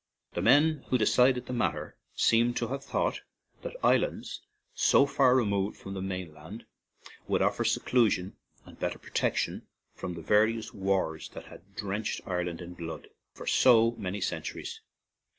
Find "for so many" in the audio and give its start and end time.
13.35-14.21